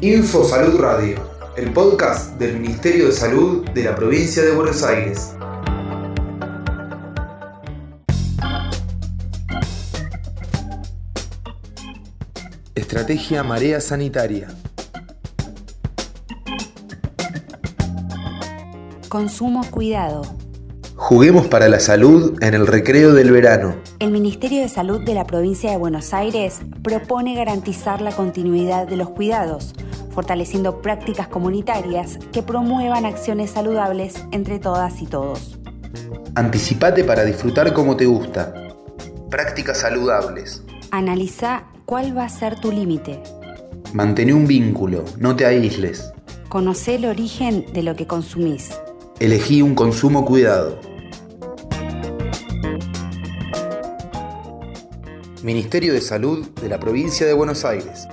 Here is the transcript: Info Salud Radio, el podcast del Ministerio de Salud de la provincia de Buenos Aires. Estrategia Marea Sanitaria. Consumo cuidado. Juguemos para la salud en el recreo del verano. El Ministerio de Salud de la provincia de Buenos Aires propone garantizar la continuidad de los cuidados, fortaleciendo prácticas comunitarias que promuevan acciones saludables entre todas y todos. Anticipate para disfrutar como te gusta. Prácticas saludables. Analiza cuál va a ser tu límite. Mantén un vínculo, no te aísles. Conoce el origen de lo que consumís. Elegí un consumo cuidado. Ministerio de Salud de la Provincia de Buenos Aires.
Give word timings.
Info 0.00 0.44
Salud 0.44 0.78
Radio, 0.78 1.18
el 1.56 1.72
podcast 1.72 2.38
del 2.38 2.60
Ministerio 2.60 3.06
de 3.06 3.12
Salud 3.12 3.68
de 3.70 3.84
la 3.84 3.96
provincia 3.96 4.44
de 4.44 4.52
Buenos 4.52 4.84
Aires. 4.84 5.34
Estrategia 12.76 13.42
Marea 13.42 13.80
Sanitaria. 13.80 14.48
Consumo 19.08 19.68
cuidado. 19.70 20.22
Juguemos 21.00 21.46
para 21.46 21.68
la 21.68 21.78
salud 21.78 22.36
en 22.42 22.54
el 22.54 22.66
recreo 22.66 23.14
del 23.14 23.30
verano. 23.30 23.76
El 24.00 24.10
Ministerio 24.10 24.60
de 24.60 24.68
Salud 24.68 25.00
de 25.00 25.14
la 25.14 25.28
provincia 25.28 25.70
de 25.70 25.76
Buenos 25.76 26.12
Aires 26.12 26.58
propone 26.82 27.36
garantizar 27.36 28.00
la 28.00 28.10
continuidad 28.10 28.88
de 28.88 28.96
los 28.96 29.10
cuidados, 29.10 29.74
fortaleciendo 30.12 30.82
prácticas 30.82 31.28
comunitarias 31.28 32.18
que 32.32 32.42
promuevan 32.42 33.06
acciones 33.06 33.52
saludables 33.52 34.24
entre 34.32 34.58
todas 34.58 35.00
y 35.00 35.06
todos. 35.06 35.56
Anticipate 36.34 37.04
para 37.04 37.24
disfrutar 37.24 37.72
como 37.72 37.96
te 37.96 38.06
gusta. 38.06 38.52
Prácticas 39.30 39.78
saludables. 39.78 40.64
Analiza 40.90 41.68
cuál 41.86 42.14
va 42.18 42.24
a 42.24 42.28
ser 42.28 42.60
tu 42.60 42.72
límite. 42.72 43.22
Mantén 43.92 44.32
un 44.34 44.48
vínculo, 44.48 45.04
no 45.16 45.36
te 45.36 45.46
aísles. 45.46 46.12
Conoce 46.48 46.96
el 46.96 47.04
origen 47.04 47.66
de 47.72 47.84
lo 47.84 47.94
que 47.94 48.08
consumís. 48.08 48.72
Elegí 49.20 49.62
un 49.62 49.74
consumo 49.74 50.24
cuidado. 50.24 50.78
Ministerio 55.42 55.92
de 55.92 56.00
Salud 56.00 56.46
de 56.62 56.68
la 56.68 56.78
Provincia 56.78 57.26
de 57.26 57.32
Buenos 57.32 57.64
Aires. 57.64 58.06